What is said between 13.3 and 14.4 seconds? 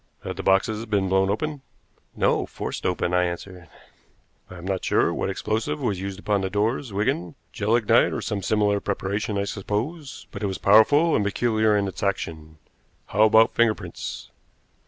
finger prints?"